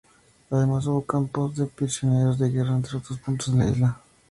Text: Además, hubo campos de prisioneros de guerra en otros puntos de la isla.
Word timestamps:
Además, 0.49 0.87
hubo 0.87 1.05
campos 1.05 1.55
de 1.57 1.67
prisioneros 1.67 2.39
de 2.39 2.49
guerra 2.49 2.69
en 2.69 2.79
otros 2.83 3.19
puntos 3.19 3.55
de 3.55 3.63
la 3.65 3.69
isla. 3.69 4.01